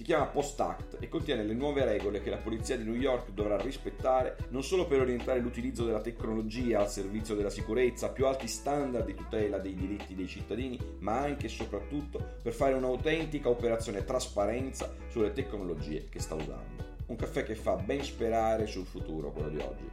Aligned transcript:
Si 0.00 0.06
chiama 0.06 0.24
Post 0.24 0.58
Act 0.60 0.96
e 0.98 1.10
contiene 1.10 1.44
le 1.44 1.52
nuove 1.52 1.84
regole 1.84 2.22
che 2.22 2.30
la 2.30 2.38
polizia 2.38 2.74
di 2.74 2.84
New 2.84 2.94
York 2.94 3.32
dovrà 3.32 3.60
rispettare 3.60 4.34
non 4.48 4.64
solo 4.64 4.86
per 4.86 5.02
orientare 5.02 5.40
l'utilizzo 5.40 5.84
della 5.84 6.00
tecnologia 6.00 6.80
al 6.80 6.88
servizio 6.88 7.34
della 7.34 7.50
sicurezza, 7.50 8.08
più 8.08 8.26
alti 8.26 8.48
standard 8.48 9.04
di 9.04 9.14
tutela 9.14 9.58
dei 9.58 9.74
diritti 9.74 10.14
dei 10.14 10.26
cittadini, 10.26 10.78
ma 11.00 11.18
anche 11.18 11.44
e 11.44 11.48
soprattutto 11.50 12.18
per 12.40 12.54
fare 12.54 12.72
un'autentica 12.72 13.50
operazione 13.50 14.02
trasparenza 14.02 14.90
sulle 15.10 15.34
tecnologie 15.34 16.06
che 16.08 16.18
sta 16.18 16.34
usando. 16.34 16.82
Un 17.04 17.16
caffè 17.16 17.44
che 17.44 17.54
fa 17.54 17.74
ben 17.74 18.02
sperare 18.02 18.66
sul 18.66 18.86
futuro, 18.86 19.32
quello 19.32 19.50
di 19.50 19.58
oggi. 19.58 19.90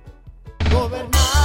Governare 0.69 1.36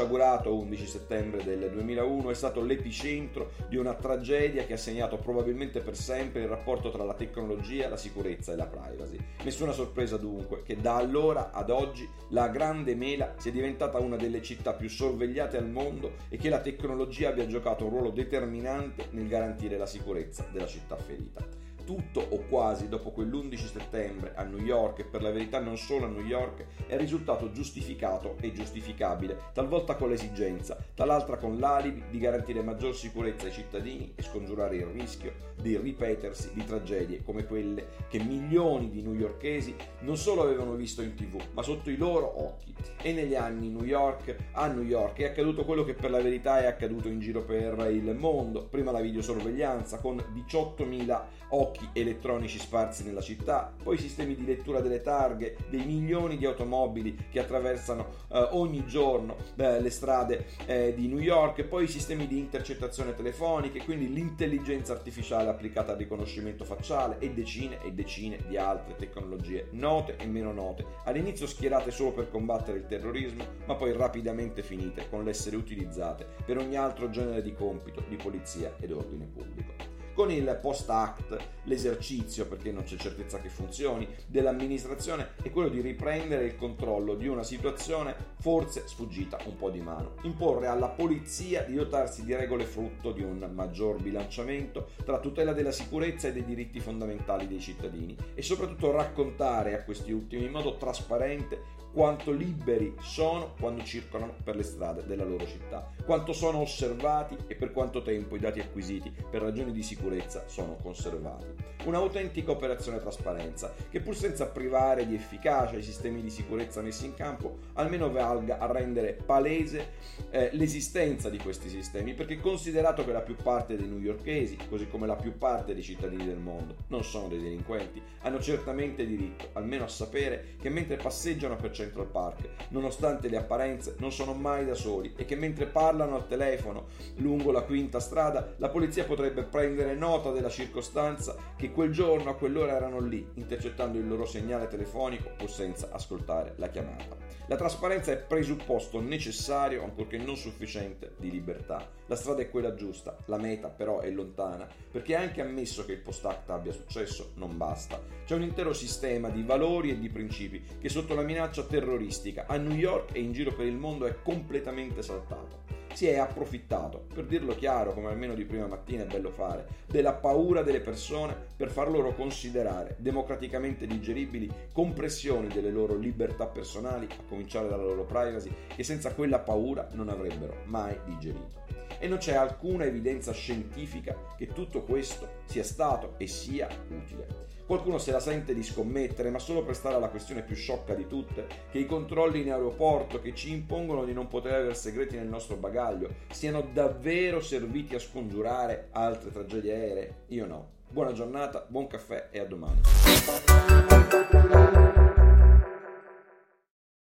sciagurato 0.00 0.54
11 0.54 0.86
settembre 0.86 1.44
del 1.44 1.70
2001 1.70 2.30
è 2.30 2.34
stato 2.34 2.62
l'epicentro 2.62 3.50
di 3.68 3.76
una 3.76 3.92
tragedia 3.92 4.64
che 4.64 4.72
ha 4.72 4.78
segnato 4.78 5.18
probabilmente 5.18 5.80
per 5.80 5.94
sempre 5.94 6.40
il 6.40 6.48
rapporto 6.48 6.90
tra 6.90 7.04
la 7.04 7.12
tecnologia, 7.12 7.90
la 7.90 7.98
sicurezza 7.98 8.52
e 8.52 8.56
la 8.56 8.66
privacy. 8.66 9.18
Nessuna 9.44 9.72
sorpresa 9.72 10.16
dunque 10.16 10.62
che 10.62 10.80
da 10.80 10.96
allora 10.96 11.50
ad 11.52 11.68
oggi 11.68 12.08
la 12.30 12.48
Grande 12.48 12.94
Mela 12.94 13.34
sia 13.36 13.52
diventata 13.52 13.98
una 13.98 14.16
delle 14.16 14.40
città 14.40 14.72
più 14.72 14.88
sorvegliate 14.88 15.58
al 15.58 15.68
mondo 15.68 16.12
e 16.30 16.38
che 16.38 16.48
la 16.48 16.60
tecnologia 16.60 17.28
abbia 17.28 17.46
giocato 17.46 17.84
un 17.84 17.90
ruolo 17.90 18.10
determinante 18.10 19.08
nel 19.10 19.28
garantire 19.28 19.76
la 19.76 19.86
sicurezza 19.86 20.46
della 20.50 20.66
città 20.66 20.96
ferita 20.96 21.68
tutto 21.90 22.24
o 22.24 22.44
quasi 22.48 22.88
dopo 22.88 23.10
quell'11 23.10 23.56
settembre 23.56 24.32
a 24.36 24.44
New 24.44 24.60
York 24.60 25.00
e 25.00 25.04
per 25.04 25.22
la 25.22 25.32
verità 25.32 25.58
non 25.58 25.76
solo 25.76 26.06
a 26.06 26.08
New 26.08 26.24
York 26.24 26.64
è 26.86 26.96
risultato 26.96 27.50
giustificato 27.50 28.36
e 28.40 28.52
giustificabile, 28.52 29.36
talvolta 29.52 29.96
con 29.96 30.08
l'esigenza, 30.08 30.78
tal'altra 30.94 31.36
con 31.36 31.58
l'alibi 31.58 32.04
di 32.08 32.20
garantire 32.20 32.62
maggior 32.62 32.94
sicurezza 32.94 33.46
ai 33.46 33.52
cittadini 33.52 34.12
e 34.14 34.22
scongiurare 34.22 34.76
il 34.76 34.86
rischio 34.86 35.48
di 35.60 35.76
ripetersi 35.76 36.52
di 36.54 36.64
tragedie 36.64 37.24
come 37.24 37.44
quelle 37.44 37.88
che 38.08 38.20
milioni 38.20 38.88
di 38.90 39.02
newyorkesi 39.02 39.74
non 40.00 40.16
solo 40.16 40.42
avevano 40.42 40.74
visto 40.74 41.02
in 41.02 41.14
tv 41.14 41.42
ma 41.52 41.62
sotto 41.62 41.90
i 41.90 41.96
loro 41.96 42.40
occhi. 42.40 42.72
E 43.02 43.12
negli 43.12 43.34
anni 43.34 43.68
New 43.68 43.84
York, 43.84 44.36
a 44.52 44.68
New 44.68 44.84
York 44.84 45.18
è 45.18 45.24
accaduto 45.24 45.64
quello 45.64 45.84
che 45.84 45.94
per 45.94 46.10
la 46.10 46.20
verità 46.22 46.60
è 46.60 46.66
accaduto 46.66 47.08
in 47.08 47.18
giro 47.18 47.42
per 47.42 47.90
il 47.90 48.14
mondo, 48.14 48.66
prima 48.66 48.92
la 48.92 49.00
videosorveglianza 49.00 49.98
con 49.98 50.16
18.000 50.16 51.22
occhi 51.50 51.79
blocchi 51.80 51.88
elettronici 51.92 52.58
sparsi 52.58 53.04
nella 53.04 53.20
città, 53.20 53.72
poi 53.82 53.96
sistemi 53.96 54.34
di 54.34 54.44
lettura 54.44 54.80
delle 54.80 55.00
targhe, 55.00 55.56
dei 55.68 55.84
milioni 55.84 56.36
di 56.36 56.44
automobili 56.44 57.16
che 57.30 57.40
attraversano 57.40 58.06
eh, 58.28 58.48
ogni 58.52 58.84
giorno 58.86 59.36
eh, 59.56 59.80
le 59.80 59.90
strade 59.90 60.46
eh, 60.66 60.92
di 60.94 61.08
New 61.08 61.18
York, 61.18 61.64
poi 61.64 61.88
sistemi 61.88 62.26
di 62.26 62.38
intercettazione 62.38 63.14
telefonica, 63.14 63.82
quindi 63.84 64.12
l'intelligenza 64.12 64.92
artificiale 64.92 65.48
applicata 65.48 65.92
al 65.92 65.98
riconoscimento 65.98 66.64
facciale 66.64 67.16
e 67.18 67.30
decine 67.30 67.82
e 67.82 67.92
decine 67.92 68.38
di 68.46 68.56
altre 68.56 68.96
tecnologie 68.96 69.68
note 69.70 70.16
e 70.16 70.26
meno 70.26 70.52
note, 70.52 70.84
all'inizio 71.04 71.46
schierate 71.46 71.90
solo 71.90 72.12
per 72.12 72.30
combattere 72.30 72.78
il 72.78 72.86
terrorismo, 72.86 73.44
ma 73.66 73.74
poi 73.74 73.92
rapidamente 73.92 74.62
finite 74.62 75.08
con 75.08 75.24
l'essere 75.24 75.56
utilizzate 75.56 76.26
per 76.44 76.58
ogni 76.58 76.76
altro 76.76 77.10
genere 77.10 77.42
di 77.42 77.54
compito 77.54 78.02
di 78.08 78.16
polizia 78.16 78.74
ed 78.80 78.92
ordine 78.92 79.26
pubblico. 79.26 79.99
Con 80.20 80.30
il 80.30 80.58
post-act, 80.60 81.34
l'esercizio, 81.62 82.46
perché 82.46 82.70
non 82.70 82.82
c'è 82.82 82.96
certezza 82.96 83.40
che 83.40 83.48
funzioni, 83.48 84.06
dell'amministrazione 84.26 85.30
è 85.40 85.50
quello 85.50 85.70
di 85.70 85.80
riprendere 85.80 86.44
il 86.44 86.56
controllo 86.56 87.14
di 87.14 87.26
una 87.26 87.42
situazione 87.42 88.14
forse 88.38 88.82
sfuggita 88.86 89.38
un 89.46 89.56
po' 89.56 89.70
di 89.70 89.80
mano. 89.80 90.16
Imporre 90.24 90.66
alla 90.66 90.88
polizia 90.88 91.62
di 91.62 91.72
dotarsi 91.72 92.22
di 92.22 92.34
regole 92.34 92.64
frutto 92.64 93.12
di 93.12 93.22
un 93.22 93.50
maggior 93.54 93.98
bilanciamento 93.98 94.90
tra 95.06 95.20
tutela 95.20 95.54
della 95.54 95.72
sicurezza 95.72 96.28
e 96.28 96.34
dei 96.34 96.44
diritti 96.44 96.80
fondamentali 96.80 97.48
dei 97.48 97.58
cittadini 97.58 98.14
e 98.34 98.42
soprattutto 98.42 98.90
raccontare 98.90 99.74
a 99.74 99.84
questi 99.84 100.12
ultimi 100.12 100.44
in 100.44 100.50
modo 100.50 100.76
trasparente 100.76 101.78
quanto 101.92 102.30
liberi 102.30 102.94
sono 103.00 103.54
quando 103.58 103.82
circolano 103.82 104.34
per 104.42 104.56
le 104.56 104.62
strade 104.62 105.04
della 105.06 105.24
loro 105.24 105.46
città, 105.46 105.90
quanto 106.04 106.32
sono 106.32 106.58
osservati 106.58 107.36
e 107.46 107.54
per 107.54 107.72
quanto 107.72 108.02
tempo 108.02 108.36
i 108.36 108.38
dati 108.38 108.60
acquisiti 108.60 109.12
per 109.30 109.42
ragioni 109.42 109.72
di 109.72 109.82
sicurezza 109.82 110.44
sono 110.46 110.76
conservati. 110.82 111.46
Un'autentica 111.84 112.50
operazione 112.50 113.00
trasparenza 113.00 113.72
che 113.90 114.00
pur 114.00 114.14
senza 114.14 114.46
privare 114.46 115.06
di 115.06 115.14
efficacia 115.14 115.76
i 115.76 115.82
sistemi 115.82 116.20
di 116.22 116.30
sicurezza 116.30 116.82
messi 116.82 117.06
in 117.06 117.14
campo, 117.14 117.58
almeno 117.74 118.10
valga 118.10 118.58
a 118.58 118.70
rendere 118.70 119.14
palese 119.14 119.92
eh, 120.30 120.50
l'esistenza 120.52 121.30
di 121.30 121.38
questi 121.38 121.68
sistemi, 121.68 122.14
perché 122.14 122.38
considerato 122.38 123.04
che 123.04 123.12
la 123.12 123.22
più 123.22 123.34
parte 123.34 123.76
dei 123.76 123.88
newyorkesi, 123.88 124.58
così 124.68 124.88
come 124.88 125.06
la 125.06 125.16
più 125.16 125.36
parte 125.38 125.74
dei 125.74 125.82
cittadini 125.82 126.26
del 126.26 126.38
mondo, 126.38 126.76
non 126.88 127.02
sono 127.02 127.28
dei 127.28 127.40
delinquenti, 127.40 128.02
hanno 128.20 128.40
certamente 128.40 129.06
diritto 129.06 129.48
almeno 129.52 129.84
a 129.84 129.88
sapere 129.88 130.56
che 130.60 130.68
mentre 130.68 130.96
passeggiano 130.96 131.56
per 131.56 131.70
Central 131.80 132.06
Park, 132.06 132.48
nonostante 132.68 133.28
le 133.28 133.38
apparenze, 133.38 133.94
non 133.98 134.12
sono 134.12 134.34
mai 134.34 134.66
da 134.66 134.74
soli 134.74 135.14
e 135.16 135.24
che 135.24 135.34
mentre 135.34 135.66
parlano 135.66 136.14
al 136.14 136.26
telefono 136.26 136.88
lungo 137.16 137.52
la 137.52 137.62
quinta 137.62 138.00
strada, 138.00 138.54
la 138.58 138.68
polizia 138.68 139.04
potrebbe 139.04 139.44
prendere 139.44 139.94
nota 139.94 140.30
della 140.30 140.50
circostanza 140.50 141.34
che 141.56 141.72
quel 141.72 141.90
giorno 141.90 142.30
a 142.30 142.34
quell'ora 142.34 142.76
erano 142.76 143.00
lì, 143.00 143.26
intercettando 143.34 143.96
il 143.96 144.06
loro 144.06 144.26
segnale 144.26 144.68
telefonico 144.68 145.30
pur 145.36 145.50
senza 145.50 145.88
ascoltare 145.90 146.52
la 146.56 146.68
chiamata. 146.68 147.16
La 147.46 147.56
trasparenza 147.56 148.12
è 148.12 148.16
presupposto 148.16 149.00
necessario, 149.00 149.82
ancorché 149.82 150.18
non 150.18 150.36
sufficiente, 150.36 151.14
di 151.16 151.32
libertà. 151.32 151.90
La 152.06 152.14
strada 152.14 152.42
è 152.42 152.50
quella 152.50 152.74
giusta, 152.74 153.16
la 153.24 153.38
meta 153.38 153.68
però 153.68 153.98
è 153.98 154.10
lontana, 154.10 154.68
perché 154.90 155.16
anche 155.16 155.40
ammesso 155.40 155.84
che 155.84 155.92
il 155.92 155.98
post-act 155.98 156.50
abbia 156.50 156.70
successo, 156.70 157.32
non 157.34 157.56
basta. 157.56 158.00
C'è 158.24 158.36
un 158.36 158.42
intero 158.42 158.72
sistema 158.72 159.30
di 159.30 159.42
valori 159.42 159.90
e 159.90 159.98
di 159.98 160.08
principi 160.08 160.62
che 160.80 160.88
sotto 160.88 161.14
la 161.14 161.22
minaccia 161.22 161.64
terroristica 161.70 162.46
a 162.48 162.56
New 162.56 162.76
York 162.76 163.14
e 163.14 163.20
in 163.20 163.32
giro 163.32 163.52
per 163.52 163.64
il 163.64 163.76
mondo 163.76 164.06
è 164.06 164.16
completamente 164.22 165.02
saltato. 165.02 165.68
Si 165.92 166.06
è 166.06 166.18
approfittato, 166.18 167.06
per 167.12 167.24
dirlo 167.26 167.54
chiaro, 167.54 167.92
come 167.94 168.08
almeno 168.08 168.34
di 168.34 168.44
prima 168.44 168.66
mattina 168.66 169.04
è 169.04 169.06
bello 169.06 169.30
fare, 169.30 169.66
della 169.86 170.12
paura 170.12 170.62
delle 170.62 170.80
persone 170.80 171.34
per 171.56 171.70
far 171.70 171.88
loro 171.90 172.14
considerare 172.14 172.96
democraticamente 172.98 173.86
digeribili 173.86 174.50
compressioni 174.72 175.48
delle 175.48 175.70
loro 175.70 175.96
libertà 175.96 176.46
personali, 176.46 177.06
a 177.06 177.22
cominciare 177.28 177.68
dalla 177.68 177.84
loro 177.84 178.04
privacy, 178.04 178.50
che 178.74 178.82
senza 178.82 179.14
quella 179.14 179.38
paura 179.38 179.88
non 179.92 180.08
avrebbero 180.08 180.62
mai 180.64 180.96
digerito 181.04 181.69
e 182.00 182.08
non 182.08 182.18
c'è 182.18 182.34
alcuna 182.34 182.84
evidenza 182.84 183.30
scientifica 183.32 184.16
che 184.36 184.48
tutto 184.48 184.82
questo 184.82 185.28
sia 185.44 185.62
stato 185.62 186.14
e 186.16 186.26
sia 186.26 186.66
utile. 186.88 187.46
Qualcuno 187.66 187.98
se 187.98 188.10
la 188.10 188.18
sente 188.18 188.52
di 188.52 188.64
scommettere, 188.64 189.30
ma 189.30 189.38
solo 189.38 189.62
per 189.62 189.76
stare 189.76 189.94
alla 189.94 190.08
questione 190.08 190.42
più 190.42 190.56
sciocca 190.56 190.92
di 190.94 191.06
tutte, 191.06 191.46
che 191.70 191.78
i 191.78 191.86
controlli 191.86 192.40
in 192.40 192.50
aeroporto 192.50 193.20
che 193.20 193.32
ci 193.32 193.52
impongono 193.52 194.04
di 194.04 194.12
non 194.12 194.26
poter 194.26 194.54
avere 194.54 194.74
segreti 194.74 195.14
nel 195.14 195.28
nostro 195.28 195.54
bagaglio 195.54 196.08
siano 196.32 196.66
davvero 196.72 197.40
serviti 197.40 197.94
a 197.94 198.00
scongiurare 198.00 198.88
altre 198.90 199.30
tragedie 199.30 199.72
aeree? 199.72 200.14
Io 200.28 200.46
no. 200.46 200.78
Buona 200.88 201.12
giornata, 201.12 201.64
buon 201.68 201.86
caffè 201.86 202.30
e 202.32 202.40
a 202.40 202.44
domani. 202.44 202.80